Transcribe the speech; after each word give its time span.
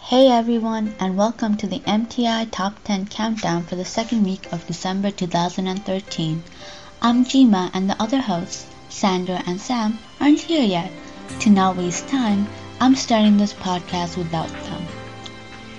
Hey 0.00 0.28
everyone, 0.28 0.94
and 1.00 1.18
welcome 1.18 1.56
to 1.58 1.66
the 1.66 1.80
MTI 1.80 2.48
Top 2.50 2.82
10 2.84 3.08
Countdown 3.08 3.64
for 3.64 3.76
the 3.76 3.84
second 3.84 4.24
week 4.24 4.50
of 4.52 4.66
December 4.66 5.10
2013. 5.10 6.42
I'm 7.02 7.26
Jima, 7.26 7.70
and 7.74 7.90
the 7.90 8.02
other 8.02 8.20
hosts, 8.20 8.66
Sandra 8.88 9.42
and 9.46 9.60
Sam, 9.60 9.98
aren't 10.18 10.40
here 10.40 10.64
yet. 10.64 10.90
To 11.40 11.50
not 11.50 11.76
waste 11.76 12.08
time, 12.08 12.46
I'm 12.80 12.94
starting 12.94 13.36
this 13.36 13.52
podcast 13.52 14.16
without 14.16 14.48
them. 14.48 14.86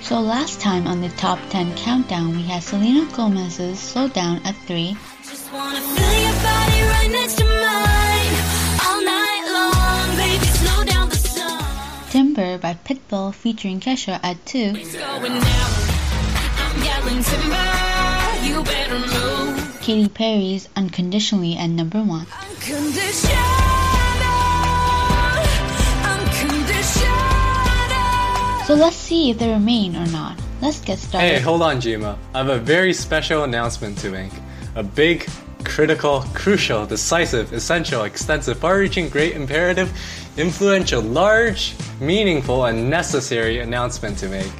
So 0.01 0.19
last 0.19 0.61
time 0.61 0.85
on 0.85 1.01
the 1.01 1.09
Top 1.09 1.39
10 1.49 1.75
Countdown, 1.75 2.35
we 2.35 2.43
had 2.43 2.61
Selena 2.61 3.11
Gomez's 3.15 3.79
Slow 3.79 4.09
Down 4.09 4.41
at 4.45 4.55
3. 4.67 4.95
Timber 12.09 12.57
by 12.57 12.73
Pitbull 12.73 13.35
featuring 13.35 13.79
Kesha 13.79 14.19
at 14.23 14.43
2. 14.47 14.57
It's 14.57 14.95
going 14.95 15.31
down. 15.31 15.71
I'm 16.57 16.83
yelling 16.83 17.21
timber. 17.21 17.69
You 18.41 18.63
better 18.63 18.97
move. 18.97 19.77
Katy 19.79 20.09
Perry's 20.09 20.67
Unconditionally 20.75 21.55
at 21.55 21.67
number 21.67 21.99
1. 21.99 22.09
Unconditional. 22.09 23.39
Unconditional. 26.03 27.15
So 28.65 28.73
let's 28.73 28.95
see 28.95 29.29
if 29.29 29.37
they 29.37 29.51
remain 29.51 29.95
or 29.95 30.07
not. 30.07 30.39
Let's 30.63 30.81
get 30.81 30.97
started. 30.97 31.27
Hey, 31.27 31.39
hold 31.39 31.61
on, 31.61 31.79
Jima. 31.79 32.17
I 32.33 32.39
have 32.39 32.49
a 32.49 32.57
very 32.57 32.93
special 32.93 33.43
announcement 33.43 33.99
to 33.99 34.09
make. 34.09 34.31
A 34.75 34.81
big, 34.81 35.29
critical, 35.63 36.21
crucial, 36.33 36.87
decisive, 36.87 37.53
essential, 37.53 38.03
extensive, 38.03 38.57
far 38.57 38.79
reaching, 38.79 39.09
great, 39.09 39.35
imperative, 39.35 39.93
influential, 40.39 41.01
large, 41.01 41.75
meaningful, 41.99 42.65
and 42.65 42.89
necessary 42.89 43.59
announcement 43.59 44.17
to 44.19 44.29
make. 44.29 44.51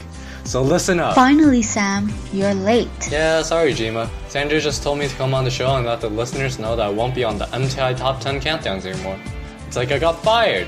So 0.44 0.62
listen 0.62 1.00
up. 1.00 1.16
Finally, 1.16 1.62
Sam, 1.62 2.12
you're 2.34 2.54
late. 2.54 2.90
Yeah, 3.12 3.42
sorry, 3.42 3.74
Jima. 3.74 4.10
Sandra 4.28 4.60
just 4.60 4.84
told 4.84 5.00
me 5.00 5.08
to 5.08 5.16
come 5.16 5.34
on 5.34 5.44
the 5.44 5.52
show 5.52 5.76
and 5.76 5.86
let 5.86 6.02
the 6.02 6.10
listeners 6.10 6.60
know 6.60 6.76
that 6.76 6.86
I 6.88 6.90
won't 6.90 7.14
be 7.14 7.24
on 7.24 7.38
the 7.38 7.46
MTI 7.46 7.96
Top 7.96 8.20
10 8.20 8.42
countdowns 8.42 8.86
anymore. 8.86 9.20
It's 9.68 9.76
like 9.76 9.92
I 9.92 10.00
got 10.00 10.24
fired. 10.24 10.68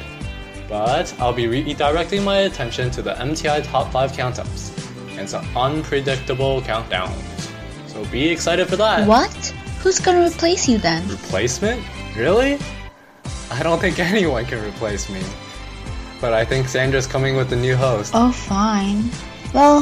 But 0.70 1.14
I'll 1.20 1.34
be 1.34 1.46
redirecting 1.46 2.24
my 2.24 2.40
attention 2.40 2.92
to 2.92 3.02
the 3.02 3.14
MTI 3.16 3.64
Top 3.66 3.92
5 3.92 4.12
countdowns. 4.14 4.72
And 5.18 5.30
some 5.30 5.46
unpredictable 5.58 6.62
countdowns. 6.62 7.50
So 7.88 8.06
be 8.06 8.30
excited 8.30 8.68
for 8.68 8.78
that. 8.78 9.08
What? 9.08 9.34
Who's 9.82 10.00
gonna 10.00 10.26
replace 10.28 10.70
you 10.70 10.78
then? 10.78 11.08
Replacement? 11.08 11.84
Really? 12.16 12.60
I 13.52 13.64
don't 13.64 13.80
think 13.80 14.00
anyone 14.14 14.46
can 14.46 14.64
replace 14.66 15.10
me. 15.10 15.22
But 16.20 16.34
I 16.34 16.46
think 16.46 16.68
Sandra's 16.68 17.08
coming 17.08 17.36
with 17.36 17.52
a 17.52 17.56
new 17.56 17.76
host. 17.76 18.14
Oh, 18.16 18.32
fine. 18.32 19.10
Well, 19.54 19.82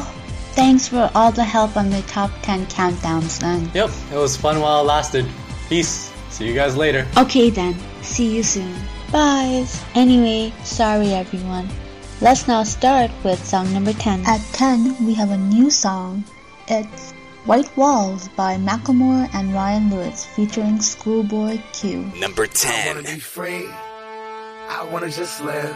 thanks 0.53 0.87
for 0.87 1.11
all 1.13 1.31
the 1.31 1.43
help 1.43 1.77
on 1.77 1.89
the 1.89 2.01
top 2.03 2.31
10 2.41 2.65
countdowns 2.67 3.39
then. 3.39 3.69
Yep, 3.73 3.91
it 4.11 4.15
was 4.15 4.35
fun 4.37 4.59
while 4.59 4.81
it 4.81 4.85
lasted. 4.85 5.25
Peace. 5.67 6.11
See 6.29 6.47
you 6.47 6.53
guys 6.55 6.77
later. 6.77 7.05
Okay 7.17 7.49
then, 7.49 7.75
see 8.01 8.35
you 8.35 8.43
soon. 8.43 8.73
Bye. 9.11 9.65
Anyway, 9.95 10.53
sorry 10.63 11.13
everyone. 11.13 11.67
Let's 12.21 12.47
now 12.47 12.63
start 12.63 13.11
with 13.23 13.43
song 13.45 13.73
number 13.73 13.93
10. 13.93 14.25
At 14.25 14.41
10, 14.53 15.05
we 15.05 15.13
have 15.15 15.31
a 15.31 15.37
new 15.37 15.69
song. 15.69 16.23
It's 16.67 17.13
White 17.49 17.75
Walls 17.75 18.27
by 18.37 18.57
Macklemore 18.57 19.27
and 19.33 19.51
Ryan 19.55 19.89
Lewis 19.89 20.23
featuring 20.23 20.79
Schoolboy 20.79 21.59
Q. 21.73 22.11
Number 22.15 22.43
I 22.43 22.85
wanna 22.85 23.01
10. 23.01 23.15
be 23.15 23.19
free. 23.19 23.65
I 23.65 24.87
wanna 24.91 25.09
just 25.09 25.43
live 25.43 25.75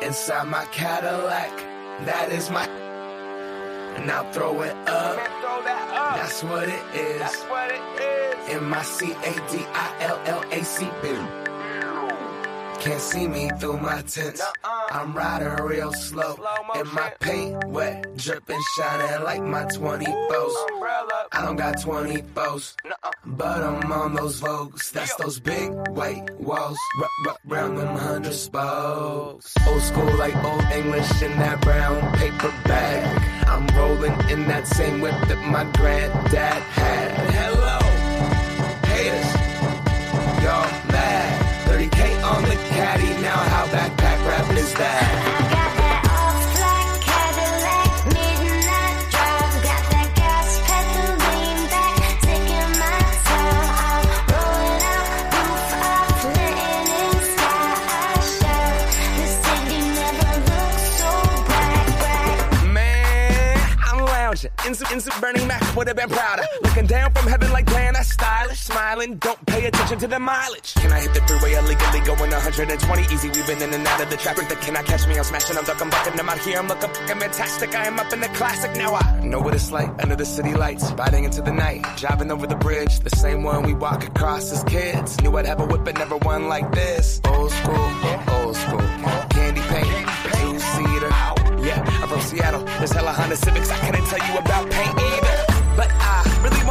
inside 0.00 0.46
my 0.46 0.64
Cadillac. 0.66 1.50
That 2.06 2.30
is 2.30 2.48
my. 2.50 2.64
And 3.96 4.08
I'll 4.08 4.30
throw 4.32 4.62
it 4.62 4.76
up. 4.86 5.16
That's 6.14 6.44
what 6.44 6.68
it 6.68 6.84
is. 6.94 7.44
In 8.48 8.62
my 8.62 8.82
C 8.82 9.10
A 9.10 9.32
D 9.50 9.66
I 9.74 9.96
L 9.98 10.20
L 10.26 10.44
A 10.52 10.64
C 10.64 10.88
B. 11.02 11.47
Can't 12.80 13.00
see 13.00 13.26
me 13.26 13.50
through 13.58 13.78
my 13.78 14.02
tents. 14.02 14.42
I'm 14.90 15.12
riding 15.12 15.64
real 15.64 15.92
slow. 15.92 16.36
And 16.74 16.92
my 16.92 17.10
paint 17.20 17.64
wet, 17.68 18.16
dripping, 18.16 18.60
shining 18.76 19.24
like 19.24 19.42
my 19.42 19.64
24s. 19.64 20.54
I 21.32 21.42
don't 21.44 21.56
got 21.56 21.76
24s, 21.76 22.74
but 23.26 23.62
I'm 23.62 23.92
on 23.92 24.14
those 24.14 24.40
Vogues. 24.40 24.90
That's 24.92 25.14
those 25.16 25.38
big 25.40 25.70
white 25.90 26.30
walls. 26.40 26.78
R- 27.00 27.08
r- 27.28 27.36
round 27.46 27.78
them 27.78 27.96
hundred 27.96 28.32
spokes. 28.34 29.54
Old 29.66 29.82
school 29.82 30.16
like 30.16 30.36
old 30.44 30.64
English 30.72 31.22
in 31.22 31.32
that 31.38 31.60
brown 31.60 32.12
paper 32.16 32.52
bag. 32.64 33.22
I'm 33.48 33.66
rolling 33.76 34.16
in 34.30 34.46
that 34.48 34.66
same 34.66 35.00
whip 35.00 35.14
that 35.28 35.48
my 35.50 35.64
granddad 35.76 36.62
had. 36.78 37.30
Hello, 37.30 37.67
would 65.78 65.86
have 65.86 65.96
been 65.96 66.08
prouder. 66.08 66.42
Looking 66.62 66.86
down 66.86 67.12
from 67.12 67.28
heaven 67.28 67.52
like 67.52 67.66
damn, 67.66 67.94
that's 67.94 68.10
stylish. 68.10 68.58
Smiling, 68.58 69.16
don't 69.18 69.46
pay 69.46 69.66
attention 69.66 69.98
to 70.00 70.08
the 70.08 70.18
mileage. 70.18 70.74
Can 70.74 70.92
I 70.92 71.00
hit 71.00 71.14
the 71.14 71.20
freeway 71.20 71.54
illegally 71.54 72.00
going 72.00 72.32
120 72.32 73.14
easy? 73.14 73.28
We've 73.28 73.46
been 73.46 73.62
in 73.62 73.72
and 73.72 73.86
out 73.86 74.00
of 74.00 74.10
the 74.10 74.16
traffic. 74.16 74.48
That 74.48 74.60
can 74.60 74.76
I 74.76 74.82
catch 74.82 75.06
me? 75.06 75.16
I'm 75.16 75.22
smashing, 75.22 75.56
I'm 75.56 75.64
ducking, 75.64 75.88
bucking. 75.88 76.18
I'm 76.18 76.28
out 76.28 76.38
here, 76.40 76.58
I'm 76.58 76.66
looking 76.66 76.90
fucking 76.90 77.20
fantastic. 77.20 77.74
I 77.76 77.86
am 77.86 78.00
up 78.00 78.12
in 78.12 78.20
the 78.20 78.28
classic 78.28 78.74
now. 78.74 78.94
I 78.94 79.20
know 79.22 79.38
what 79.38 79.54
it's 79.54 79.70
like 79.70 79.90
under 80.02 80.16
the 80.16 80.26
city 80.26 80.54
lights, 80.54 80.90
riding 80.92 81.22
into 81.22 81.42
the 81.42 81.52
night, 81.52 81.86
driving 81.96 82.32
over 82.32 82.48
the 82.48 82.56
bridge, 82.56 82.98
the 83.00 83.10
same 83.10 83.44
one 83.44 83.62
we 83.62 83.74
walk 83.74 84.04
across 84.04 84.50
as 84.50 84.64
kids. 84.64 85.20
Knew 85.22 85.36
I'd 85.36 85.46
have 85.46 85.60
a 85.60 85.66
whip, 85.66 85.84
but 85.84 85.96
never 85.96 86.16
one 86.16 86.48
like 86.48 86.72
this. 86.72 87.20
Old 87.24 87.52
school, 87.52 87.90
old 88.34 88.56
school, 88.56 88.80
candy 89.30 89.62
paint, 89.70 90.08
two 90.34 90.58
seater. 90.58 91.12
Yeah, 91.62 91.84
I'm 92.02 92.08
from 92.08 92.20
Seattle. 92.20 92.64
There's 92.78 92.92
hella 92.92 93.12
Honda 93.12 93.36
Civics. 93.36 93.70
I 93.70 93.78
couldn't 93.78 94.06
tell 94.06 94.26
you 94.26 94.38
about 94.38 94.70
paint 94.70 95.07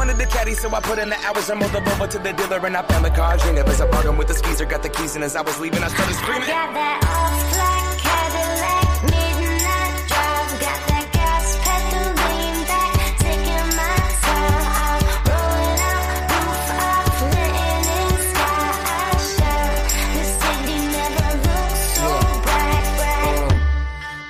wanted 0.08 0.26
the 0.26 0.32
caddy, 0.32 0.54
so 0.54 0.74
I 0.74 0.80
put 0.80 1.00
in 1.00 1.10
the 1.10 1.18
hours 1.26 1.50
and 1.50 1.60
moved 1.60 1.74
them 1.74 1.86
over 1.88 2.08
to 2.08 2.20
the 2.20 2.32
dealer, 2.32 2.66
and 2.66 2.78
I 2.78 2.82
found 2.84 3.04
the 3.04 3.10
car. 3.10 3.36
Dream 3.38 3.58
it 3.58 3.66
was 3.66 3.82
a 3.82 3.88
bargain 3.88 4.16
with 4.18 4.28
the 4.28 4.34
skeezer, 4.36 4.66
got 4.66 4.82
the 4.82 4.90
keys, 4.90 5.16
and 5.16 5.24
as 5.24 5.36
I 5.36 5.42
was 5.42 5.60
leaving, 5.60 5.84
I 5.84 5.90
started 5.90 6.16
screaming. 6.16 6.48
Got 6.48 6.74
that 6.74 7.04
all-black 7.04 7.98
Cadillac, 8.08 9.04
midnight 9.12 10.08
drive. 10.08 10.52
Got 10.64 10.80
that 10.88 11.08
gas 11.12 11.60
pedal 11.60 12.08
lean 12.24 12.56
back, 12.72 12.96
taking 13.20 13.68
my 13.76 14.00
time. 14.24 14.64
I'm 14.80 15.04
rolling 15.28 15.80
out, 15.92 16.24
roof 16.32 16.72
off, 16.88 17.20
letting 17.36 17.84
in 18.00 18.16
sky. 18.32 18.64
I 18.88 19.12
shine. 19.36 19.84
The 20.16 20.24
city 20.40 20.78
never 20.96 21.30
looks 21.48 21.84
so 22.00 22.08
bright, 22.48 22.88
bright. 22.96 23.60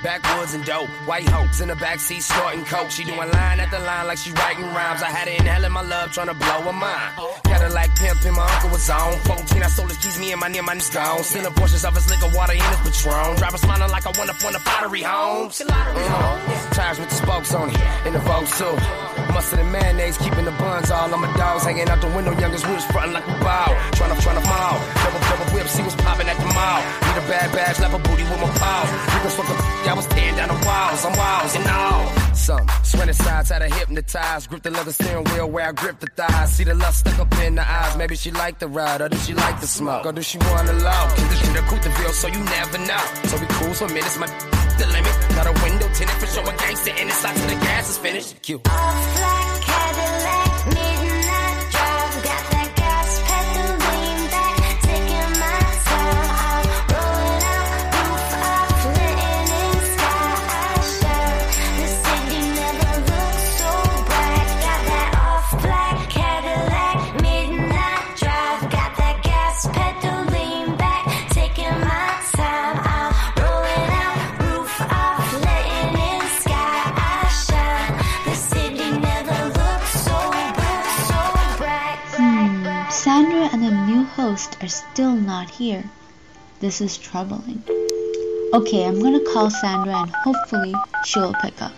Backwoods 0.02 0.52
and 0.54 0.64
dope, 0.64 0.90
white 1.08 1.28
hopes 1.30 1.60
in 1.60 1.68
the 1.68 1.74
backseat 1.74 2.20
snorting 2.20 2.64
coke. 2.66 2.90
She 2.90 3.02
doing 3.02 3.16
line 3.16 3.58
after 3.64 3.80
line 3.80 4.06
like 4.06 4.18
she 4.18 4.30
writing 4.32 4.68
rhymes. 4.76 5.02
I 5.02 5.08
had 5.08 5.26
her 5.26 5.34
inhaling 5.40 5.72
my 5.72 5.80
love, 5.80 6.12
trying 6.12 6.28
to 6.28 6.34
blow 6.34 6.60
her 6.68 6.72
mind. 6.72 7.10
Cadillac 7.44 7.90
pimpin', 7.96 8.36
my 8.36 8.44
uncle 8.44 8.70
was 8.70 8.90
on. 8.90 9.16
14, 9.24 9.62
I 9.62 9.68
sold 9.68 9.88
his 9.88 9.98
keys, 9.98 10.18
me 10.20 10.32
and 10.32 10.40
my 10.40 10.48
near 10.48 10.62
my 10.62 10.76
gone. 10.92 11.24
Sending 11.24 11.52
portions 11.54 11.84
of 11.84 11.94
his 11.94 12.06
liquor, 12.10 12.30
water 12.36 12.52
in 12.52 12.60
his 12.60 12.80
Patron. 12.84 13.36
Driver 13.36 13.58
smiling 13.58 13.90
like 13.90 14.06
I 14.06 14.12
went 14.18 14.30
up 14.30 14.44
on 14.44 14.52
the 14.52 14.60
pottery 14.60 15.02
homes. 15.02 15.60
Uh-huh. 15.62 16.74
Tires 16.74 16.98
with 17.00 17.08
the 17.08 17.16
spokes 17.16 17.54
on 17.54 17.70
it, 17.70 17.80
in 18.06 18.12
the 18.12 18.20
Vogue 18.20 18.46
too. 18.60 18.76
Mustard 19.32 19.60
and 19.60 19.72
mayonnaise, 19.72 20.18
keeping 20.18 20.44
the 20.44 20.52
buns 20.60 20.90
all 20.90 21.12
on 21.12 21.20
my 21.20 21.32
dogs. 21.36 21.64
Hanging 21.64 21.88
out 21.88 22.00
the 22.00 22.08
window, 22.08 22.32
youngest 22.38 22.66
wheels 22.68 22.84
frontin' 22.92 23.14
like 23.14 23.26
a 23.26 23.36
bow. 23.40 23.68
Trying 23.96 24.14
to, 24.14 24.20
trying 24.20 24.40
to 24.40 24.46
mall. 24.46 24.76
Double, 25.04 25.20
double 25.24 25.48
whip, 25.56 25.66
see 25.68 25.82
what's 25.82 25.96
poppin' 25.96 26.28
at 26.28 26.36
the 26.36 26.48
mall. 26.52 26.80
Need 27.08 27.16
a 27.16 27.24
bad 27.32 27.48
badge, 27.52 27.80
lap 27.80 27.94
a 27.94 27.98
booty 27.98 28.24
with 28.28 28.40
my 28.40 28.50
paws. 28.60 28.88
You 28.92 29.20
can 29.24 29.32
fuck 29.32 29.48
a 29.48 29.78
I 29.88 29.94
was 29.94 30.06
tearing 30.08 30.36
down 30.36 30.48
down 30.48 30.60
the 30.60 30.66
walls. 30.66 30.97
I'm 31.04 31.16
walls 31.16 31.54
and 31.54 31.66
all. 31.68 32.34
Some 32.34 32.66
swinging 32.82 33.14
sides 33.14 33.50
had 33.50 33.62
her 33.62 33.68
hypnotized. 33.68 34.48
Grip 34.48 34.62
the 34.62 34.70
leather 34.70 34.92
steering 34.92 35.24
wheel 35.24 35.50
where 35.50 35.68
I 35.68 35.72
grip 35.72 36.00
the 36.00 36.08
thighs. 36.16 36.52
See 36.52 36.64
the 36.64 36.74
lust 36.74 37.00
stuck 37.00 37.18
up 37.18 37.32
in 37.40 37.54
the 37.56 37.70
eyes. 37.70 37.96
Maybe 37.96 38.16
she 38.16 38.30
like 38.30 38.58
the 38.58 38.68
ride 38.68 39.00
or 39.00 39.08
does 39.08 39.26
she 39.26 39.34
like 39.34 39.60
the 39.60 39.66
smoke? 39.66 40.06
Or 40.06 40.12
does 40.12 40.26
she 40.26 40.38
wanna 40.38 40.72
love? 40.72 41.16
Keep 41.16 41.28
this 41.28 41.40
shit 41.40 41.56
a 41.56 41.62
Coupe 41.62 41.82
de 41.82 41.90
Ville 41.90 42.12
so 42.12 42.28
you 42.28 42.40
never 42.40 42.78
know. 42.78 43.04
So 43.24 43.38
we 43.38 43.46
cruise 43.46 43.78
for 43.78 43.88
minutes, 43.88 44.18
my 44.18 44.26
the 44.78 44.86
limit. 44.86 45.14
Got 45.34 45.46
a 45.46 45.52
window 45.64 45.88
tinted 45.94 46.16
for 46.16 46.26
showing 46.26 46.56
gangster 46.56 46.90
in 46.90 47.08
it. 47.08 47.12
Slide 47.12 47.36
till 47.36 47.48
the 47.48 47.54
gas 47.64 47.90
is 47.90 47.98
finished. 47.98 48.42
Cute. 48.42 48.62
Still 84.98 85.14
not 85.14 85.48
here. 85.48 85.84
This 86.58 86.80
is 86.80 86.98
troubling. 86.98 87.62
Okay, 88.52 88.84
I'm 88.84 89.00
gonna 89.00 89.24
call 89.32 89.48
Sandra 89.48 89.94
and 89.94 90.10
hopefully 90.10 90.74
she'll 91.04 91.32
pick 91.34 91.62
up. 91.62 91.70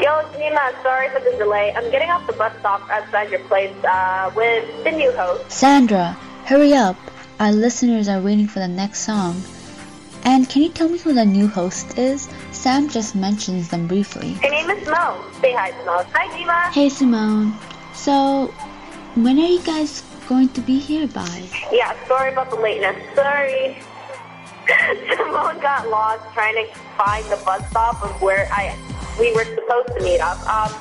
Yo, 0.00 0.20
it's 0.20 0.36
Jima. 0.38 0.82
Sorry 0.84 1.08
for 1.08 1.18
the 1.18 1.36
delay. 1.36 1.74
I'm 1.74 1.90
getting 1.90 2.10
off 2.10 2.28
the 2.28 2.32
bus 2.34 2.52
stop 2.60 2.88
outside 2.90 3.32
your 3.32 3.40
place 3.50 3.74
uh, 3.82 4.30
with 4.36 4.84
the 4.84 4.92
new 4.92 5.10
host. 5.10 5.50
Sandra, 5.50 6.12
hurry 6.44 6.72
up. 6.74 6.96
Our 7.40 7.50
listeners 7.50 8.06
are 8.06 8.20
waiting 8.20 8.46
for 8.46 8.60
the 8.60 8.68
next 8.68 9.00
song. 9.00 9.42
And 10.22 10.48
can 10.48 10.62
you 10.62 10.68
tell 10.68 10.88
me 10.88 10.98
who 10.98 11.12
the 11.12 11.24
new 11.24 11.48
host 11.48 11.98
is? 11.98 12.28
Sam 12.52 12.88
just 12.88 13.16
mentions 13.16 13.68
them 13.68 13.88
briefly. 13.88 14.34
Her 14.34 14.48
name 14.48 14.70
is 14.70 14.86
Mo. 14.86 15.20
Say 15.40 15.54
hi, 15.54 15.72
Mo. 15.84 16.04
Hi, 16.14 16.28
Jima. 16.38 16.72
Hey 16.72 16.88
Simone. 16.88 17.52
So, 17.94 18.54
when 19.24 19.38
are 19.38 19.46
you 19.46 19.62
guys 19.62 20.02
going 20.28 20.48
to 20.50 20.60
be 20.60 20.78
here 20.78 21.06
by? 21.08 21.42
Yeah, 21.72 21.94
sorry 22.06 22.32
about 22.32 22.50
the 22.50 22.56
lateness. 22.56 22.96
Sorry. 23.14 23.78
Simone 25.16 25.58
got 25.60 25.88
lost 25.88 26.22
trying 26.34 26.54
to 26.54 26.74
find 26.96 27.24
the 27.26 27.36
bus 27.44 27.66
stop 27.70 28.02
of 28.02 28.20
where 28.20 28.48
I 28.52 28.76
we 29.18 29.32
were 29.34 29.44
supposed 29.44 29.88
to 29.96 30.00
meet 30.04 30.20
up. 30.20 30.38
Um, 30.46 30.72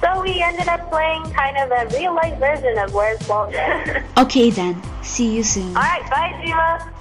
so 0.00 0.20
we 0.20 0.42
ended 0.42 0.68
up 0.68 0.90
playing 0.90 1.22
kind 1.32 1.56
of 1.56 1.70
a 1.70 1.96
real 1.96 2.14
life 2.14 2.38
version 2.38 2.76
of 2.78 2.92
Where's 2.92 3.26
Waldo. 3.28 3.58
Okay 4.18 4.50
then. 4.50 4.80
See 5.02 5.34
you 5.36 5.42
soon. 5.42 5.72
right, 5.74 6.02
bye, 6.10 6.32
Jima. 6.44 6.92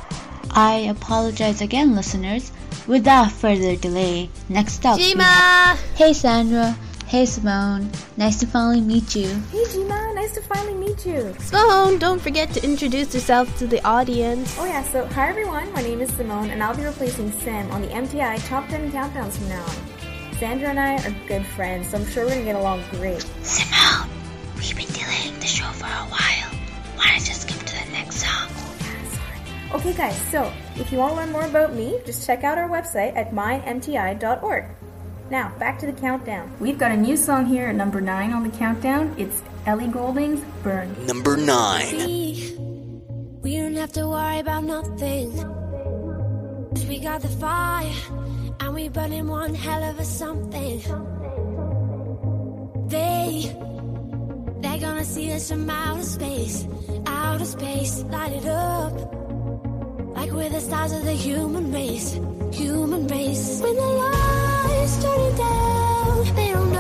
I 0.52 0.88
apologize 0.90 1.62
again, 1.62 1.96
listeners. 1.96 2.52
Without 2.88 3.32
further 3.32 3.76
delay, 3.76 4.30
next 4.50 4.86
up. 4.86 4.98
we 4.98 5.12
have- 5.12 5.78
Jima! 5.78 5.96
Hey 5.96 6.14
Sandra. 6.14 6.76
Hey 7.12 7.26
Simone. 7.26 7.92
Nice 8.16 8.40
to 8.40 8.48
finally 8.48 8.80
meet 8.80 9.16
you. 9.16 9.28
Hey 9.52 9.66
Jima, 9.66 10.16
nice 10.16 10.32
to 10.36 10.42
finally 10.44 10.76
meet 10.76 11.06
you. 11.06 11.36
Simone, 11.40 12.00
don't 12.00 12.22
forget 12.22 12.50
to 12.54 12.64
introduce 12.64 13.14
yourself 13.14 13.54
to 13.58 13.68
the 13.68 13.86
audience. 13.86 14.56
Oh 14.58 14.64
yeah, 14.64 14.82
so 14.82 15.06
hi 15.08 15.28
everyone, 15.28 15.74
my 15.74 15.82
name 15.82 16.00
is 16.00 16.10
Simone 16.14 16.52
and 16.52 16.64
I'll 16.64 16.74
be 16.74 16.86
replacing 16.86 17.34
Sam 17.34 17.70
on 17.72 17.82
the 17.82 17.90
MTI 17.90 18.48
Top 18.48 18.70
10 18.70 18.94
Countdowns 18.94 19.34
from 19.38 19.50
now 19.50 19.62
on. 19.62 20.36
Sandra 20.40 20.70
and 20.70 20.80
I 20.80 21.06
are 21.06 21.28
good 21.28 21.46
friends, 21.48 21.90
so 21.90 21.98
I'm 21.98 22.06
sure 22.06 22.24
we're 22.24 22.30
gonna 22.30 22.46
get 22.46 22.56
along 22.56 22.82
great. 22.92 23.20
Simone, 23.44 24.08
we've 24.56 24.74
been 24.74 24.88
delaying 24.94 25.38
the 25.42 25.48
show 25.48 25.68
for 25.68 25.88
a 25.88 26.08
while. 26.16 26.52
Why 26.96 27.08
don't 27.10 27.28
you 27.28 27.34
skip 27.34 27.60
to 27.60 27.76
the 27.76 27.92
next 27.92 28.24
song? 28.24 28.48
Yeah, 28.80 29.04
sorry. 29.12 29.82
Okay 29.82 29.94
guys, 29.98 30.16
so 30.32 30.50
if 30.78 30.94
you 30.94 31.00
want 31.00 31.16
to 31.16 31.18
learn 31.18 31.34
more 31.34 31.44
about 31.44 31.74
me, 31.74 32.00
just 32.06 32.26
check 32.26 32.46
out 32.46 32.58
our 32.58 32.70
website 32.70 33.18
at 33.18 33.32
mymti.org. 33.34 34.64
Now, 35.32 35.54
back 35.58 35.80
to 35.80 35.86
the 35.86 35.94
countdown. 35.94 36.52
We've 36.60 36.78
got 36.78 36.92
a 36.92 36.98
new 36.98 37.16
song 37.16 37.46
here 37.46 37.68
at 37.68 37.76
number 37.76 38.02
9 38.02 38.34
on 38.34 38.44
the 38.44 38.50
countdown. 38.50 39.16
It's 39.18 39.42
Ellie 39.66 39.88
Goulding's 39.88 40.42
Burn. 40.62 40.94
Number 41.06 41.38
9. 41.38 41.86
See, 41.86 42.58
we 43.42 43.56
don't 43.56 43.78
have 43.78 43.94
to 43.94 44.10
worry 44.10 44.40
about 44.40 44.66
nothing. 44.66 45.32
Cause 46.76 46.86
we 46.86 47.00
got 47.00 47.22
the 47.22 47.30
fire, 47.30 47.94
and 48.60 48.74
we 48.74 48.90
burning 48.90 49.30
one 49.30 49.56
hell 49.56 49.82
of 49.84 50.00
a 50.00 50.04
something. 50.04 50.80
They, 52.90 53.56
they're 54.60 54.80
gonna 54.80 55.06
see 55.06 55.32
us 55.32 55.50
from 55.50 55.70
outer 55.70 56.04
space, 56.04 56.68
outer 57.06 57.46
space, 57.46 58.04
light 58.04 58.34
it 58.34 58.46
up. 58.48 58.92
Like 60.14 60.32
we're 60.34 60.50
the 60.50 60.60
stars 60.60 60.92
of 60.92 61.06
the 61.06 61.14
human 61.14 61.72
race, 61.72 62.20
human 62.52 63.08
race. 63.08 63.62
When 63.62 63.76
the 63.78 63.82
lights 63.82 64.51
started 64.88 65.38
down, 65.38 66.71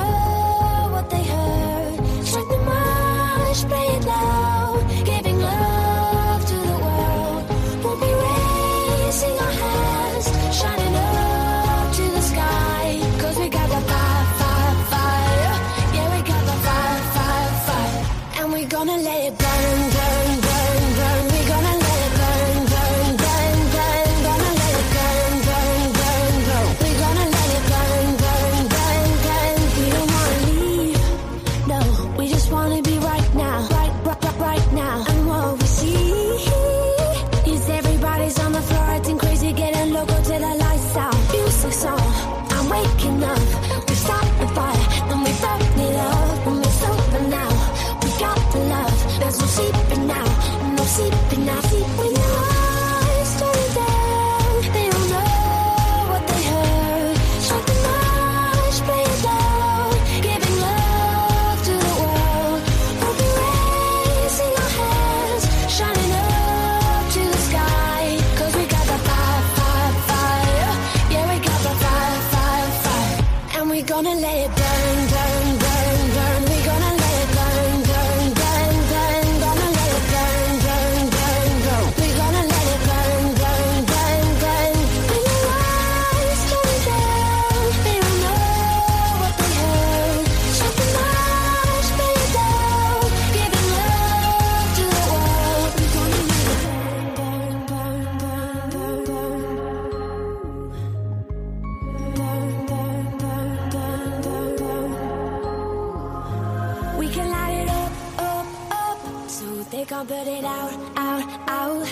We 107.01 107.09
can 107.09 107.31
light 107.31 107.63
it 107.63 107.67
up, 107.67 107.91
up, 108.19 108.45
up, 108.69 109.27
so 109.27 109.45
they 109.71 109.85
can't 109.85 110.07
put 110.07 110.27
it 110.27 110.43
out, 110.43 110.71
out, 110.95 111.23
out. 111.47 111.89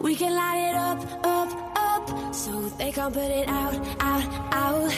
We 0.00 0.14
can 0.14 0.32
light 0.32 0.70
it 0.70 0.76
up, 0.76 1.00
up, 1.26 1.50
up, 1.74 2.32
so 2.32 2.52
they 2.78 2.92
can't 2.92 3.12
put 3.12 3.32
it 3.40 3.48
out, 3.48 3.74
out, 3.98 4.24
out. 4.52 4.94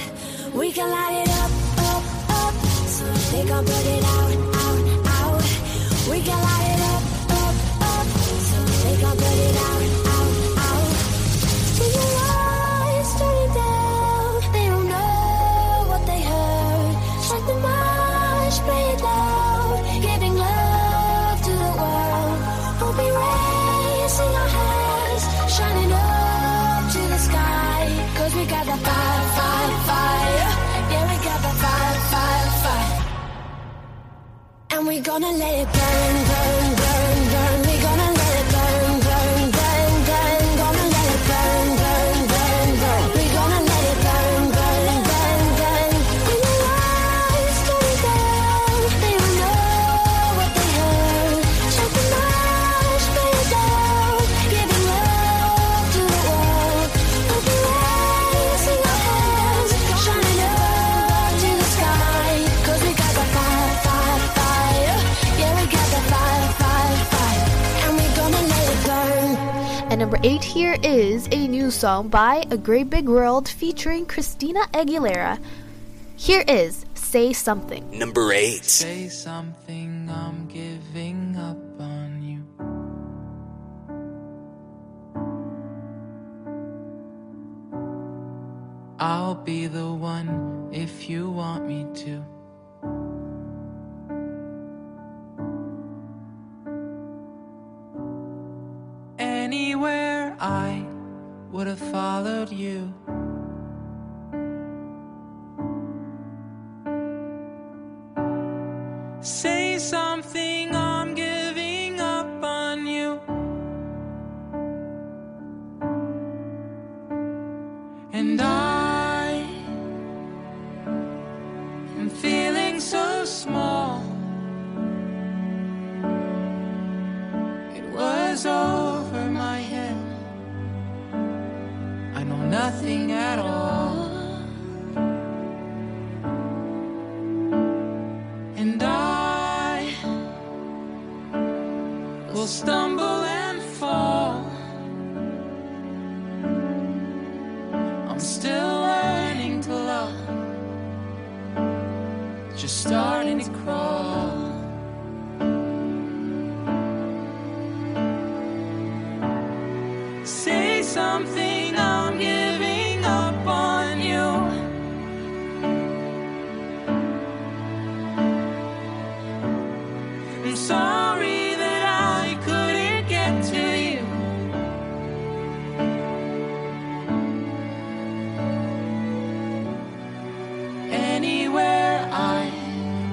We 0.52 0.70
can 0.72 0.90
light 0.90 1.22
it 1.22 1.30
up, 1.40 1.50
up, 1.88 2.04
up, 2.28 2.54
so 2.96 3.06
they 3.32 3.44
can't 3.48 3.66
put 3.66 3.86
it 3.96 4.04
out, 4.04 4.36
out, 4.62 4.80
out. 5.16 5.42
We 6.10 6.20
can 6.20 6.38
light 6.48 6.68
it 6.75 6.80
up, 6.92 7.02
up, 7.40 7.56
up, 7.80 8.06
so 8.50 8.58
they 8.84 8.96
can't 9.00 9.18
put 9.18 9.38
it 9.48 9.56
out, 9.56 9.75
gonna 35.06 35.30
let 35.30 35.54
it 35.54 35.72
burn, 35.72 36.26
burn. 36.26 36.45
number 70.06 70.20
eight 70.22 70.44
here 70.44 70.76
is 70.84 71.26
a 71.32 71.48
new 71.48 71.68
song 71.68 72.06
by 72.06 72.44
A 72.52 72.56
Great 72.56 72.88
Big 72.88 73.08
World 73.08 73.48
featuring 73.48 74.06
Christina 74.06 74.60
Aguilera. 74.72 75.36
Here 76.14 76.44
is 76.46 76.86
Say 76.94 77.32
Something. 77.32 77.90
Number 77.90 78.32
eight. 78.32 78.64
Say 78.64 79.08
something, 79.08 80.08
I'm 80.08 80.46
giving 80.46 81.34
up 81.34 81.58
on 81.80 82.22
you. 82.22 82.46
I'll 89.00 89.34
be 89.34 89.66
the 89.66 89.92
one 89.92 90.68
if 90.72 91.10
you 91.10 91.30
want 91.30 91.66
me 91.66 91.84
to. 92.04 92.25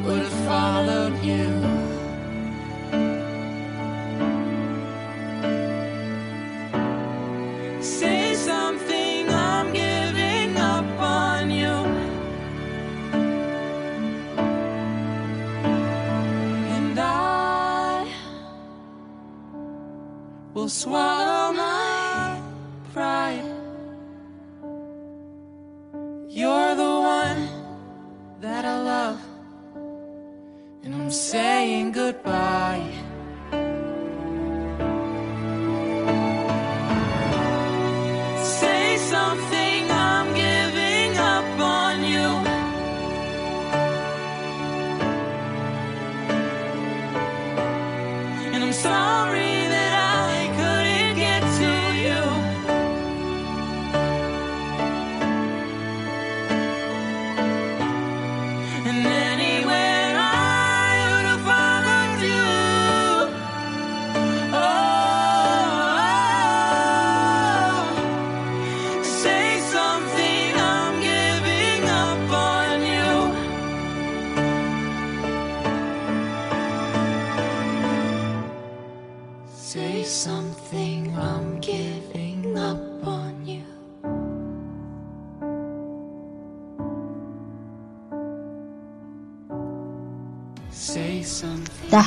would 0.04 0.20
have 0.20 0.40
followed 0.46 1.16
you. 1.24 1.48
Say 7.82 8.34
something, 8.36 9.30
I'm 9.30 9.72
giving 9.72 10.58
up 10.58 10.86
on 11.00 11.52
you. 11.52 11.76
And 16.76 17.00
I 17.00 18.06
will 20.54 20.70
swallow. 20.70 21.23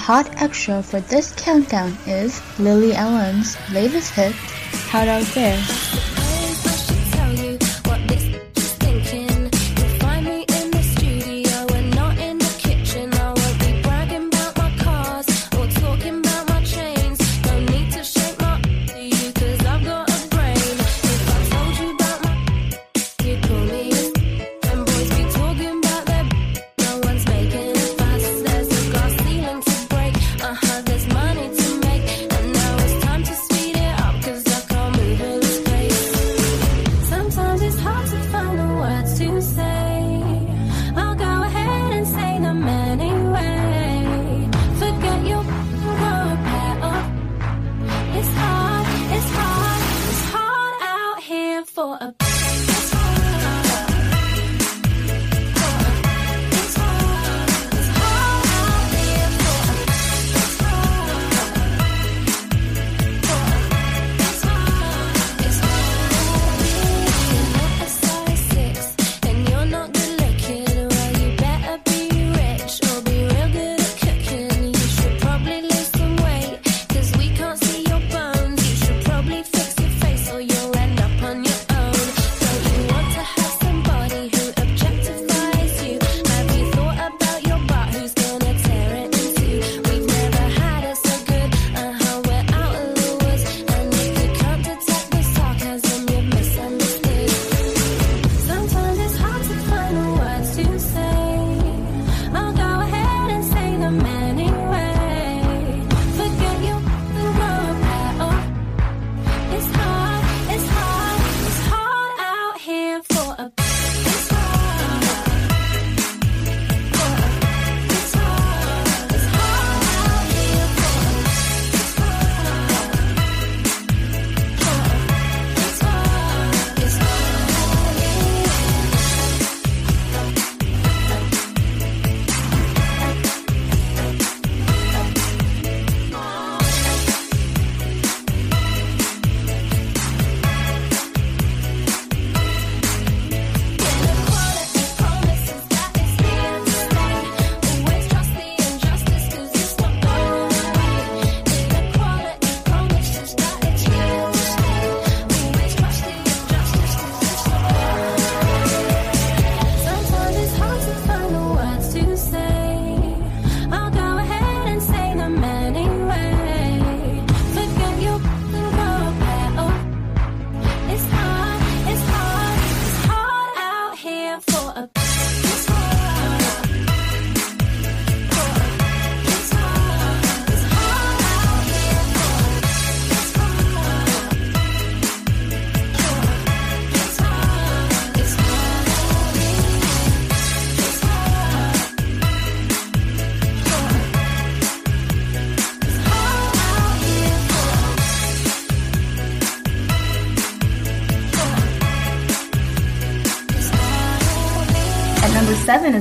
hot 0.06 0.40
extra 0.40 0.80
for 0.84 1.00
this 1.00 1.34
countdown 1.36 1.92
is 2.06 2.40
Lily 2.60 2.94
Allen's 2.94 3.56
latest 3.72 4.14
hit, 4.14 4.36
Hot 4.92 5.08
Out 5.08 5.26
There. 5.34 6.05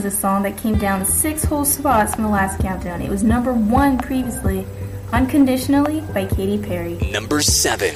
was 0.06 0.14
a 0.14 0.18
song 0.18 0.44
that 0.44 0.56
came 0.56 0.78
down 0.78 1.04
six 1.04 1.44
whole 1.44 1.66
spots 1.66 2.14
from 2.14 2.26
the 2.26 2.30
last 2.30 2.60
countdown. 2.60 3.02
It 3.02 3.10
was 3.10 3.24
number 3.24 3.54
one 3.54 3.98
previously, 3.98 4.66
Unconditionally 5.12 6.02
by 6.14 6.26
Katy 6.28 6.60
Perry. 6.60 6.96
Number 7.12 7.42
seven. 7.42 7.96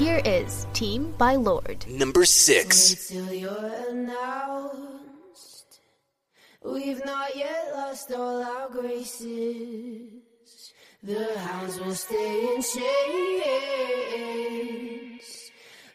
here 0.00 0.22
is 0.24 0.66
Team 0.72 1.12
by 1.18 1.36
Lorde. 1.36 1.84
Number 1.86 2.24
six. 2.24 3.12
We've 6.64 7.04
not 7.04 7.36
yet 7.36 7.70
lost 7.74 8.10
all 8.10 8.42
our 8.42 8.70
graces. 8.70 10.22
The 11.02 11.38
hounds 11.40 11.78
will 11.80 11.94
stay 11.94 12.54
in 12.54 12.62
chains. 12.62 13.90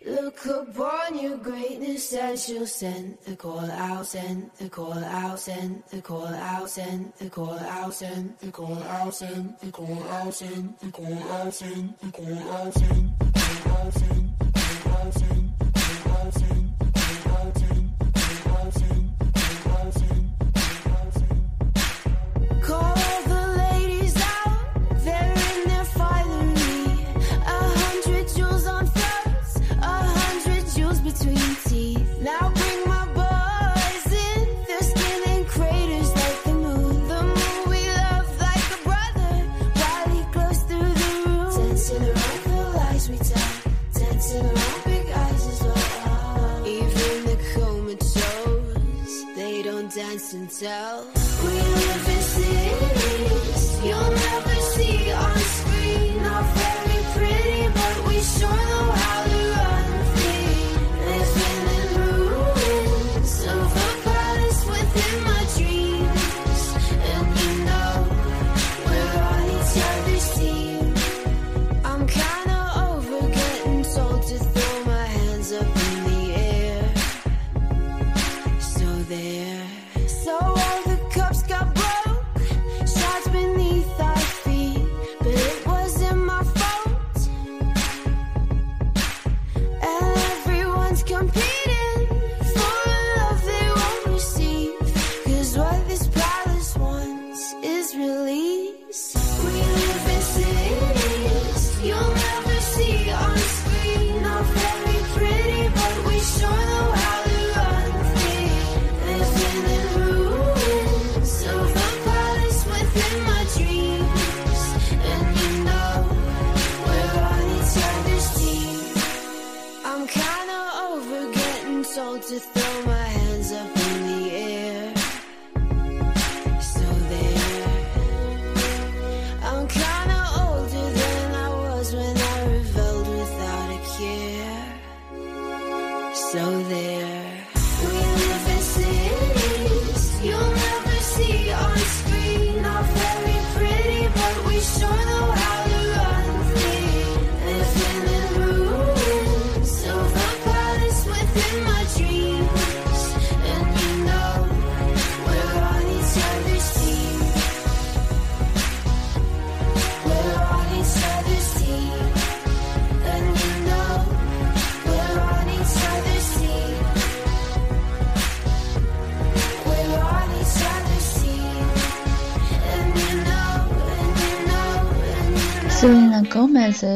Look 0.05 0.45
upon 0.45 1.17
your 1.17 1.37
greatness 1.37 2.15
she'll 2.45 2.67
send 2.67 3.17
the 3.25 3.35
call 3.35 3.71
out, 3.71 4.05
send 4.05 4.51
the 4.59 4.69
call 4.69 5.03
out, 5.03 5.39
send 5.39 5.81
the 5.89 5.99
call 5.99 6.27
out, 6.27 6.69
send 6.69 7.11
the 7.17 7.29
call 7.31 7.57
out, 7.57 7.91
send 7.91 8.37
the 8.37 8.51
call 8.51 8.77
out, 8.77 9.15
send 9.15 9.57
the 9.59 9.71
call 9.71 10.03
out, 10.03 10.31
send 10.31 10.77
the 10.79 10.91
call 10.91 11.23
out, 11.31 11.53
send 11.55 11.95
the 11.99 12.11
call 12.11 12.43
out, 12.51 12.73
send 12.75 13.09
the 13.09 13.11
call 13.11 13.33
out. 13.33 13.34
Housing, 13.65 14.33
new 14.39 14.89
housing. 14.91 15.44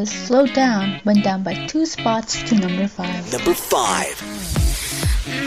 Slowed 0.05 0.07
Slow 0.07 0.45
Down 0.55 1.01
went 1.03 1.25
down 1.25 1.43
by 1.43 1.53
two 1.67 1.85
spots 1.85 2.41
to 2.43 2.55
number 2.55 2.87
five. 2.87 3.33
Number 3.33 3.53
five. 3.53 4.15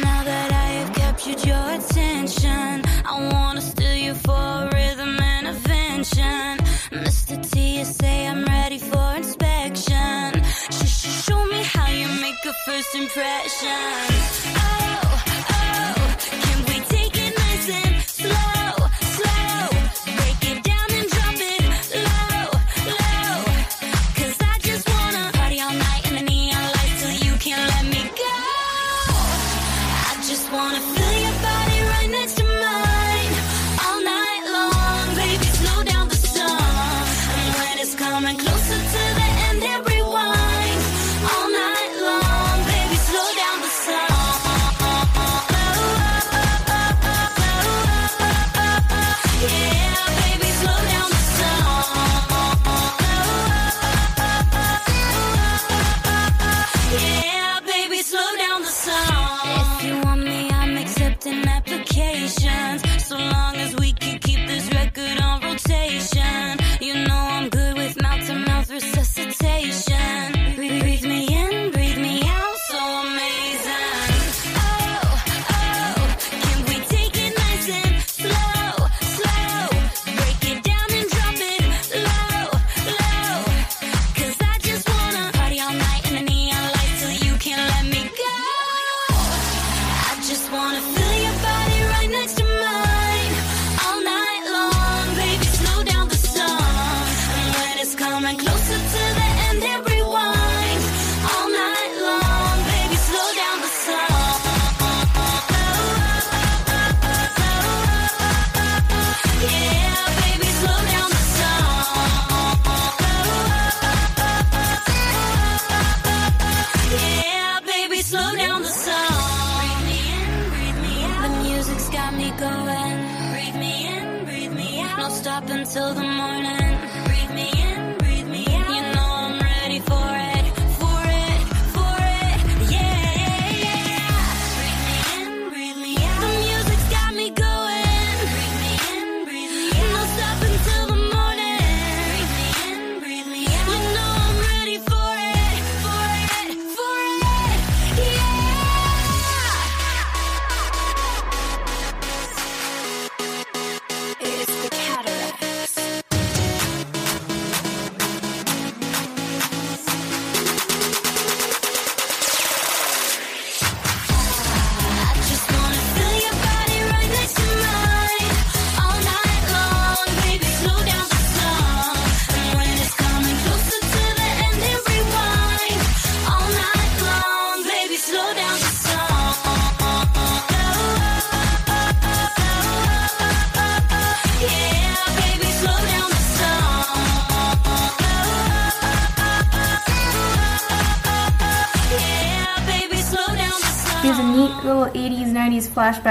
Now 0.02 0.22
that 0.24 0.52
I 0.52 0.66
have 0.80 0.94
captured 0.94 1.42
your 1.46 1.70
attention, 1.70 2.82
I 3.06 3.30
wanna 3.32 3.62
steal 3.62 3.94
you 3.94 4.14
for 4.14 4.68
rhythm 4.74 5.18
and 5.20 5.46
invention. 5.48 6.58
Mr. 6.90 7.50
T, 7.50 7.78
you 7.78 7.84
say 7.86 8.26
I'm 8.26 8.44
ready 8.44 8.78
for 8.78 9.14
inspection. 9.16 10.44
Sh- 10.70 11.24
show 11.24 11.46
me 11.46 11.62
how 11.62 11.88
you 11.88 12.08
make 12.20 12.44
a 12.44 12.52
first 12.66 12.94
impression. 12.94 13.70
I 14.54 14.81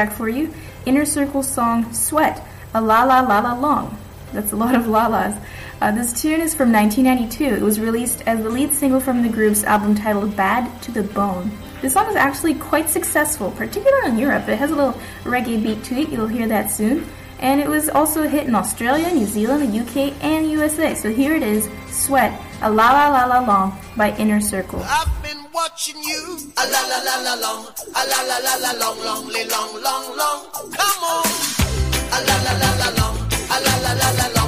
for 0.09 0.29
you. 0.29 0.53
Inner 0.85 1.05
Circle 1.05 1.43
song 1.43 1.93
Sweat, 1.93 2.41
a 2.73 2.81
la 2.81 3.03
la 3.03 3.19
la 3.19 3.39
la 3.39 3.53
long. 3.53 3.97
That's 4.33 4.53
a 4.53 4.55
lot 4.55 4.75
of 4.75 4.87
la-las. 4.87 5.37
Uh, 5.81 5.91
this 5.91 6.21
tune 6.21 6.41
is 6.41 6.55
from 6.55 6.71
1992. 6.71 7.55
It 7.55 7.61
was 7.61 7.79
released 7.79 8.21
as 8.25 8.41
the 8.41 8.49
lead 8.49 8.71
single 8.71 8.99
from 8.99 9.23
the 9.23 9.29
group's 9.29 9.63
album 9.63 9.95
titled 9.95 10.35
Bad 10.35 10.81
to 10.83 10.91
the 10.91 11.03
Bone. 11.03 11.51
This 11.81 11.93
song 11.93 12.07
is 12.07 12.15
actually 12.15 12.53
quite 12.53 12.89
successful, 12.89 13.51
particularly 13.51 14.09
in 14.09 14.17
Europe. 14.17 14.47
It 14.47 14.57
has 14.57 14.71
a 14.71 14.75
little 14.75 14.99
reggae 15.23 15.61
beat 15.61 15.83
to 15.85 15.95
it, 15.95 16.09
you'll 16.09 16.27
hear 16.27 16.47
that 16.47 16.69
soon. 16.69 17.07
And 17.39 17.59
it 17.59 17.67
was 17.67 17.89
also 17.89 18.23
a 18.23 18.27
hit 18.27 18.47
in 18.47 18.53
Australia, 18.53 19.11
New 19.11 19.25
Zealand, 19.25 19.73
the 19.73 19.79
UK, 19.79 20.13
and 20.23 20.49
USA. 20.51 20.93
So 20.93 21.09
here 21.09 21.35
it 21.35 21.41
is, 21.41 21.67
Sweat, 21.87 22.39
a 22.61 22.71
la 22.71 22.91
la 22.91 23.09
la 23.09 23.25
la 23.25 23.45
long 23.45 23.79
by 23.97 24.15
Inner 24.17 24.39
Circle 24.39 24.85
watching 25.61 26.01
you. 26.01 26.23
A 26.57 26.63
la 26.73 26.81
la 26.89 26.97
la 27.07 27.15
la 27.25 27.33
long, 27.43 27.65
a 27.93 28.01
la 28.09 28.19
la 28.29 28.37
la 28.45 28.53
la 28.63 28.71
long, 28.81 28.97
long, 29.07 29.25
long, 29.53 29.71
long, 29.85 30.05
long. 30.19 30.41
Come 30.77 31.03
on. 31.13 31.25
A 32.15 32.17
la 32.27 32.35
la 32.45 32.53
la 32.61 32.69
la 32.81 32.89
long, 32.99 33.17
a 33.53 33.57
la 33.65 33.73
la 33.83 33.93
la 34.01 34.09
la 34.19 34.27
long. 34.35 34.40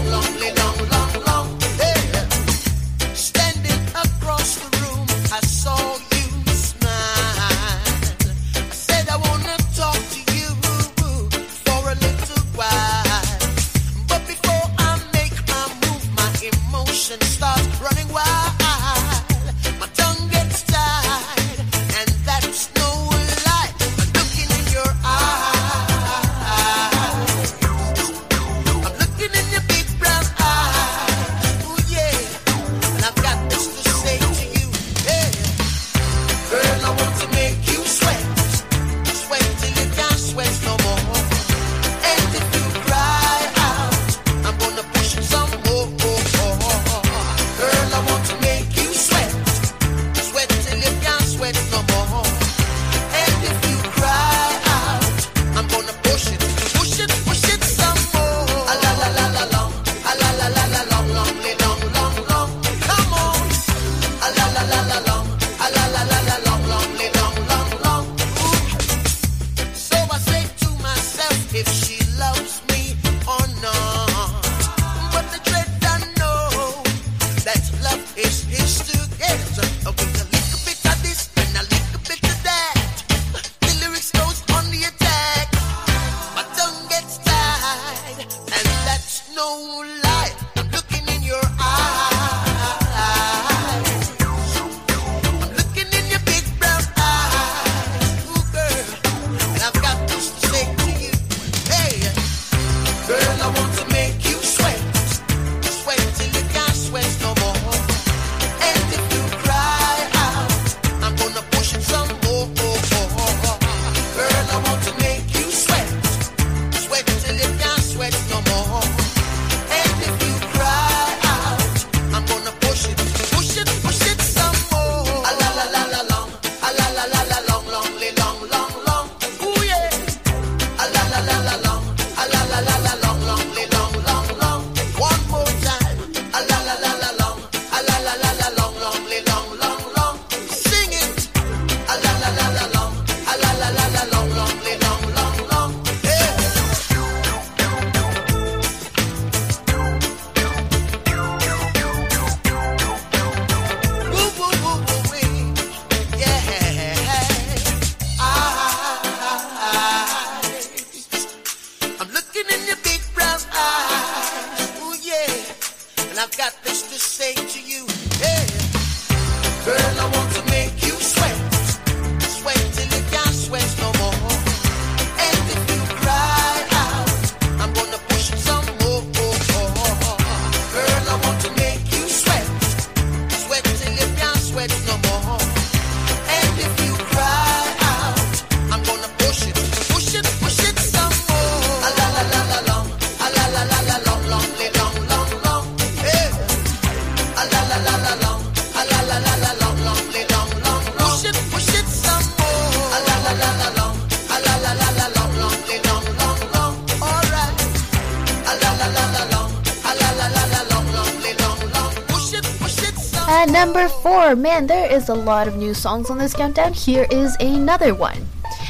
Number 213.53 213.87
4. 213.87 214.35
Man, 214.35 214.65
there 214.65 214.91
is 214.91 215.09
a 215.09 215.13
lot 215.13 215.47
of 215.47 215.57
new 215.57 215.75
songs 215.75 216.09
on 216.09 216.17
this 216.17 216.33
countdown. 216.33 216.73
Here 216.73 217.05
is 217.11 217.37
another 217.39 217.93
one. 217.93 218.17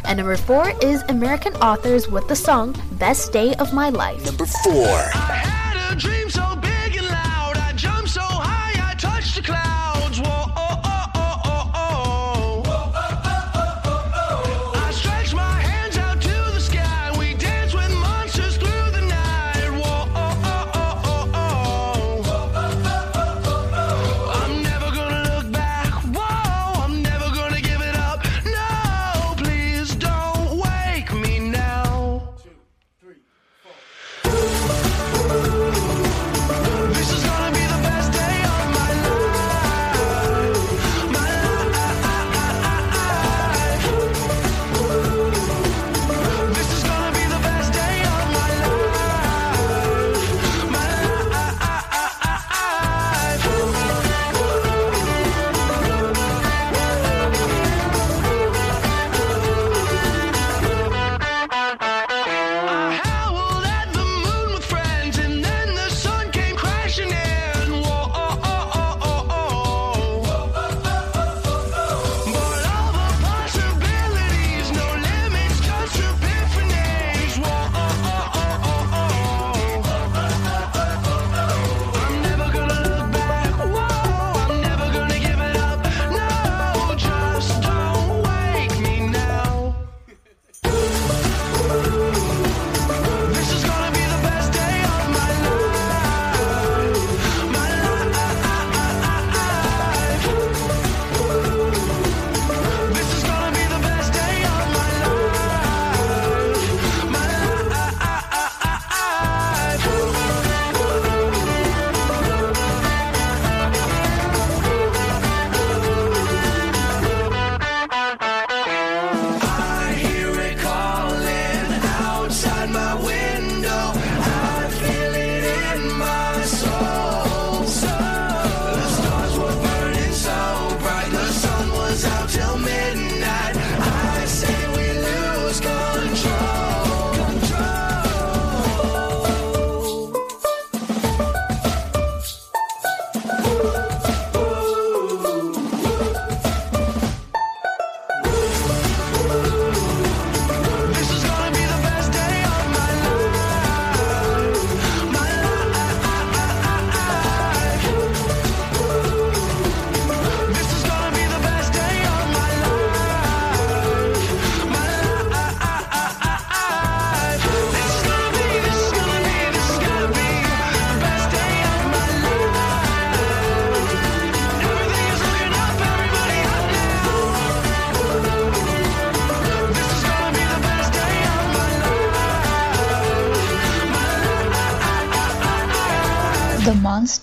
And 0.04 0.18
number 0.18 0.36
4 0.36 0.74
is 0.84 1.02
American 1.04 1.56
Authors 1.56 2.10
with 2.10 2.28
the 2.28 2.36
song 2.36 2.76
Best 3.00 3.32
Day 3.32 3.56
of 3.56 3.74
My 3.74 3.88
Life. 3.88 4.26
Number 4.26 4.46
4. 4.46 5.53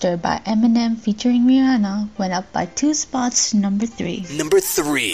Monster 0.01 0.17
by 0.17 0.41
Eminem 0.51 0.97
featuring 0.97 1.45
Rihanna 1.45 2.09
went 2.17 2.33
up 2.33 2.51
by 2.51 2.65
two 2.65 2.95
spots 2.95 3.51
to 3.51 3.57
number 3.57 3.85
three. 3.85 4.25
Number 4.33 4.59
three. 4.59 5.13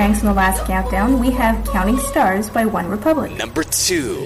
six 0.00 0.08
ranks 0.08 0.20
in 0.22 0.28
the 0.28 0.34
last 0.34 0.64
countdown, 0.64 1.20
we 1.20 1.30
have 1.30 1.62
Counting 1.66 1.98
Stars 1.98 2.48
by 2.48 2.64
One 2.64 2.88
Republic. 2.88 3.32
Number 3.36 3.64
two. 3.64 4.16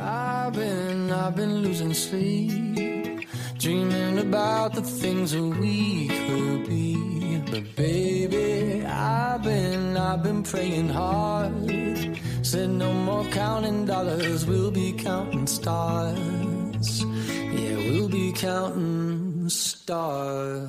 I've 0.00 0.52
been, 0.52 1.10
I've 1.12 1.36
been 1.36 1.62
losing 1.62 1.94
sleep, 1.94 3.28
dreaming 3.58 4.18
about 4.18 4.74
the 4.74 4.82
things 4.82 5.32
that 5.32 5.42
we 5.60 6.08
could 6.08 6.66
be. 6.66 7.42
But 7.50 7.76
baby, 7.76 8.84
I've 8.84 9.42
been, 9.42 9.96
I've 9.96 10.22
been 10.22 10.42
praying 10.42 10.88
hard. 10.88 12.18
Said 12.42 12.70
no 12.70 12.92
more 12.92 13.24
counting 13.26 13.86
dollars, 13.86 14.46
we'll 14.46 14.72
be 14.72 14.92
counting 14.92 15.46
stars. 15.46 17.04
Yeah, 17.04 17.76
we'll 17.88 18.08
be 18.08 18.32
counting 18.32 19.48
stars. 19.48 20.68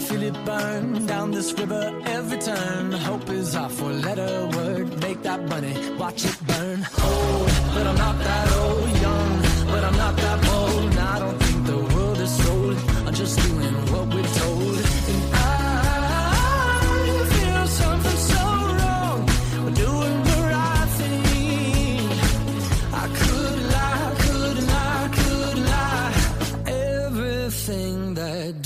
Feel 0.00 0.22
it 0.22 0.44
burn 0.44 1.06
down 1.06 1.30
this 1.30 1.52
river 1.52 2.00
every 2.06 2.38
turn. 2.38 2.92
Hope 2.92 3.28
is 3.30 3.54
our 3.54 3.68
four 3.68 3.92
letter 3.92 4.48
word. 4.56 5.00
Make 5.02 5.22
that 5.22 5.48
money, 5.48 5.74
watch 5.96 6.24
it 6.24 6.38
burn. 6.46 6.86
Old, 7.02 7.50
but 7.74 7.86
I'm 7.86 7.96
not 7.96 8.18
that 8.18 8.52
old. 8.56 8.90
Young, 9.06 9.42
but 9.72 9.84
I'm 9.84 9.96
not 9.96 10.16
that 10.16 10.38
bold. 10.46 10.90
And 10.90 11.00
I 11.00 11.18
don't 11.18 11.38
think 11.42 11.66
the 11.66 11.80
world 11.94 12.18
is 12.18 12.44
sold. 12.44 12.76
I'm 13.06 13.14
just 13.14 13.38
doing 13.46 13.89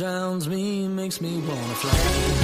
drowns 0.04 0.46
me 0.50 0.86
makes 0.86 1.18
me 1.22 1.40
wanna 1.48 1.74
fly. 1.76 2.43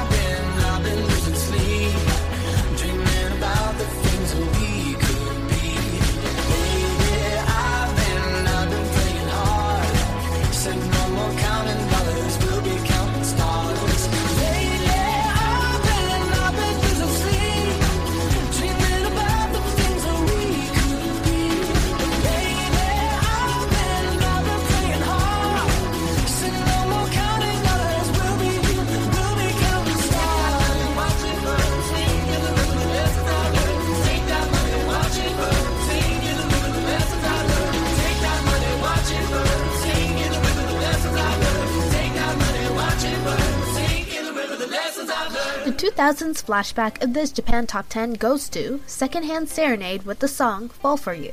2000s 46.11 46.43
flashback 46.43 47.01
of 47.01 47.13
this 47.13 47.31
Japan 47.31 47.65
Top 47.65 47.87
10 47.87 48.15
goes 48.15 48.49
to 48.49 48.81
Secondhand 48.85 49.47
Serenade 49.47 50.03
with 50.03 50.19
the 50.19 50.27
song 50.27 50.67
Fall 50.67 50.97
For 50.97 51.13
You. 51.13 51.31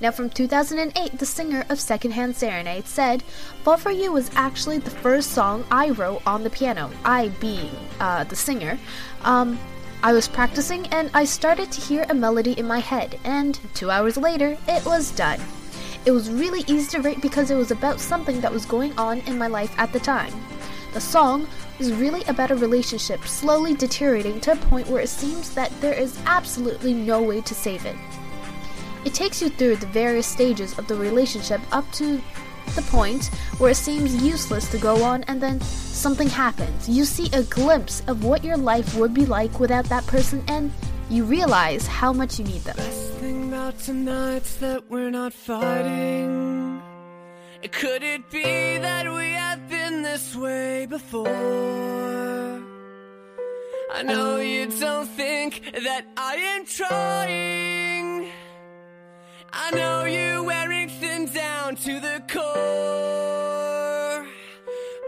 Now, 0.00 0.12
from 0.12 0.30
2008, 0.30 1.18
the 1.18 1.26
singer 1.26 1.66
of 1.68 1.78
Secondhand 1.78 2.34
Serenade 2.34 2.86
said, 2.86 3.22
Fall 3.64 3.76
For 3.76 3.90
You 3.90 4.10
was 4.10 4.30
actually 4.34 4.78
the 4.78 4.88
first 4.88 5.32
song 5.32 5.62
I 5.70 5.90
wrote 5.90 6.22
on 6.26 6.42
the 6.42 6.48
piano, 6.48 6.90
I 7.04 7.28
being 7.38 7.70
uh, 8.00 8.24
the 8.24 8.34
singer. 8.34 8.78
Um, 9.24 9.58
I 10.02 10.14
was 10.14 10.26
practicing 10.26 10.86
and 10.86 11.10
I 11.12 11.26
started 11.26 11.70
to 11.72 11.80
hear 11.82 12.06
a 12.08 12.14
melody 12.14 12.52
in 12.52 12.66
my 12.66 12.78
head, 12.78 13.20
and 13.24 13.60
two 13.74 13.90
hours 13.90 14.16
later, 14.16 14.56
it 14.66 14.86
was 14.86 15.10
done. 15.10 15.40
It 16.06 16.12
was 16.12 16.30
really 16.30 16.64
easy 16.66 16.88
to 16.92 17.02
write 17.02 17.20
because 17.20 17.50
it 17.50 17.56
was 17.56 17.72
about 17.72 18.00
something 18.00 18.40
that 18.40 18.52
was 18.52 18.64
going 18.64 18.96
on 18.96 19.18
in 19.26 19.36
my 19.36 19.48
life 19.48 19.74
at 19.76 19.92
the 19.92 20.00
time. 20.00 20.32
The 20.94 21.00
song 21.02 21.46
is 21.78 21.92
really 21.92 22.24
about 22.24 22.50
a 22.50 22.56
relationship 22.56 23.24
slowly 23.24 23.74
deteriorating 23.74 24.40
to 24.40 24.52
a 24.52 24.56
point 24.56 24.88
where 24.88 25.02
it 25.02 25.08
seems 25.08 25.54
that 25.54 25.72
there 25.80 25.94
is 25.94 26.18
absolutely 26.26 26.92
no 26.92 27.22
way 27.22 27.40
to 27.42 27.54
save 27.54 27.86
it. 27.86 27.96
It 29.04 29.14
takes 29.14 29.40
you 29.40 29.48
through 29.48 29.76
the 29.76 29.86
various 29.86 30.26
stages 30.26 30.78
of 30.78 30.88
the 30.88 30.94
relationship 30.94 31.60
up 31.72 31.90
to 31.92 32.20
the 32.74 32.82
point 32.82 33.26
where 33.58 33.70
it 33.70 33.76
seems 33.76 34.22
useless 34.22 34.70
to 34.70 34.78
go 34.78 35.02
on 35.02 35.22
and 35.24 35.40
then 35.40 35.60
something 35.60 36.28
happens. 36.28 36.88
You 36.88 37.04
see 37.04 37.30
a 37.32 37.42
glimpse 37.44 38.02
of 38.06 38.24
what 38.24 38.44
your 38.44 38.56
life 38.56 38.94
would 38.96 39.14
be 39.14 39.26
like 39.26 39.58
without 39.60 39.86
that 39.86 40.06
person 40.06 40.42
and 40.48 40.72
you 41.10 41.24
realize 41.24 41.86
how 41.86 42.12
much 42.12 42.38
you 42.38 42.44
need 42.44 42.62
them. 42.62 42.76
thing 42.76 43.48
about 43.48 43.78
tonight's 43.78 44.56
that 44.56 44.90
we're 44.90 45.10
not 45.10 45.32
fighting. 45.32 46.82
Could 47.72 48.02
it 48.02 48.30
be 48.30 48.78
that 48.78 49.12
we 49.12 49.34
this 50.02 50.34
way 50.36 50.86
before? 50.86 51.26
I 53.90 54.02
know 54.02 54.36
you 54.36 54.66
don't 54.66 55.06
think 55.06 55.62
that 55.84 56.04
I 56.16 56.34
am 56.36 56.66
trying. 56.66 58.28
I 59.52 59.70
know 59.72 60.04
you're 60.04 60.42
wearing 60.42 60.88
thin 60.88 61.26
down 61.26 61.76
to 61.76 62.00
the 62.00 62.22
core. 62.28 64.26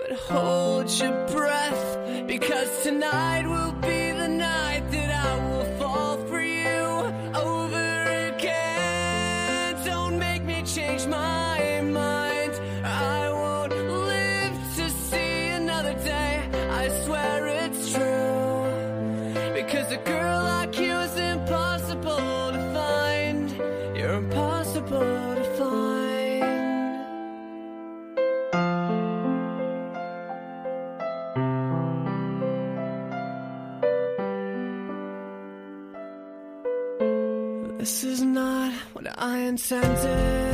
But 0.00 0.18
hold 0.18 0.90
your 0.98 1.26
breath 1.28 2.26
because 2.26 2.82
tonight 2.82 3.46
will 3.46 3.69
incentive. 39.50 40.49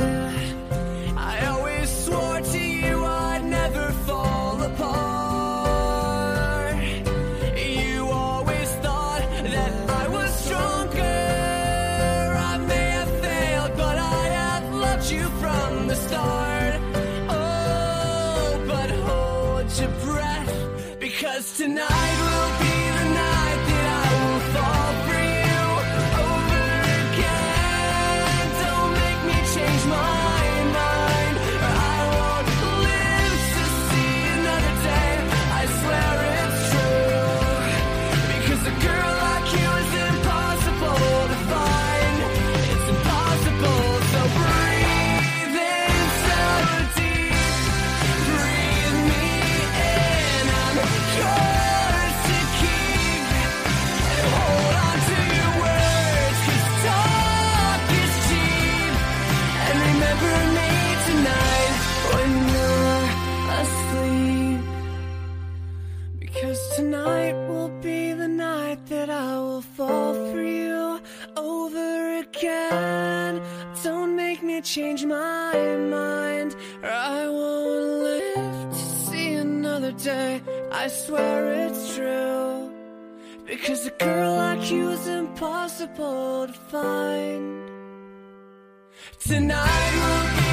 Tonight 89.19 89.93
will 89.95 90.41
be 90.41 90.46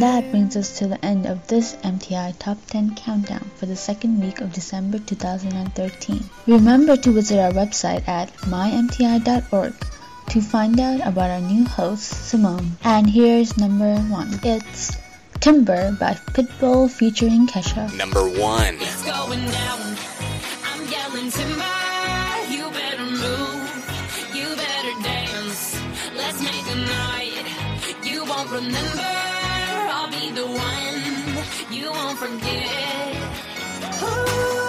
And 0.00 0.08
that 0.08 0.30
brings 0.30 0.56
us 0.56 0.78
to 0.78 0.86
the 0.86 1.04
end 1.04 1.26
of 1.26 1.46
this 1.46 1.76
MTI 1.84 2.38
Top 2.38 2.56
10 2.68 2.94
Countdown 2.94 3.44
for 3.56 3.66
the 3.66 3.76
second 3.76 4.18
week 4.22 4.40
of 4.40 4.50
December 4.50 4.98
2013. 4.98 6.24
Remember 6.46 6.96
to 6.96 7.12
visit 7.12 7.38
our 7.38 7.50
website 7.52 8.08
at 8.08 8.32
mymti.org 8.48 9.74
to 10.30 10.40
find 10.40 10.80
out 10.80 11.06
about 11.06 11.28
our 11.28 11.42
new 11.42 11.66
host, 11.66 12.28
Simone. 12.30 12.78
And 12.82 13.10
here's 13.10 13.58
number 13.58 13.94
one. 14.08 14.40
It's 14.42 14.96
Timber 15.38 15.94
by 16.00 16.14
Pitbull 16.32 16.90
featuring 16.90 17.46
Kesha. 17.46 17.94
Number 17.94 18.24
one. 18.24 18.76
It's 18.80 19.04
going 19.04 19.44
down. 19.50 19.96
I'm 20.64 20.88
yelling 20.88 21.30
timber. 21.30 21.76
You 22.48 22.70
better 22.72 23.04
move. 23.04 24.32
You 24.32 24.48
better 24.56 25.02
dance. 25.02 25.78
Let's 26.16 26.40
make 26.40 26.66
a 26.72 26.78
night. 26.88 27.44
You 28.02 28.24
won't 28.24 28.50
remember. 28.50 29.39
Be 30.10 30.32
the 30.32 30.44
one 30.44 31.72
you 31.72 31.90
won't 31.90 32.18
forget. 32.18 33.16
Ooh. 34.02 34.59